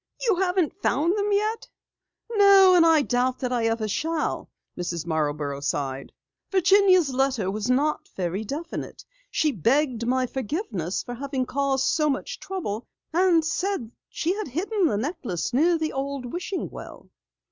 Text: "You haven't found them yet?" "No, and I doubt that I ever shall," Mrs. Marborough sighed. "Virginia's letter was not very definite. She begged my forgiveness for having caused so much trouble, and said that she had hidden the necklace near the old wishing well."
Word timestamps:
"You 0.21 0.37
haven't 0.37 0.81
found 0.81 1.15
them 1.15 1.31
yet?" 1.31 1.69
"No, 2.31 2.73
and 2.73 2.83
I 2.83 3.03
doubt 3.03 3.37
that 3.37 3.51
I 3.53 3.67
ever 3.67 3.87
shall," 3.87 4.49
Mrs. 4.75 5.05
Marborough 5.05 5.59
sighed. 5.59 6.11
"Virginia's 6.49 7.13
letter 7.13 7.51
was 7.51 7.69
not 7.69 8.07
very 8.15 8.43
definite. 8.43 9.05
She 9.29 9.51
begged 9.51 10.07
my 10.07 10.25
forgiveness 10.25 11.03
for 11.03 11.13
having 11.13 11.45
caused 11.45 11.85
so 11.85 12.09
much 12.09 12.39
trouble, 12.39 12.87
and 13.13 13.45
said 13.45 13.89
that 13.89 13.93
she 14.09 14.33
had 14.33 14.47
hidden 14.47 14.87
the 14.87 14.97
necklace 14.97 15.53
near 15.53 15.77
the 15.77 15.93
old 15.93 16.25
wishing 16.25 16.71
well." 16.71 17.11